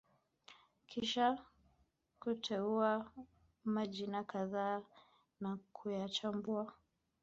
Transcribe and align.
kisha 0.87 1.27
kuteua 2.19 3.11
majina 3.63 4.23
kadhaa 4.23 4.81
na 5.39 5.57
kuyachambua 5.73 6.73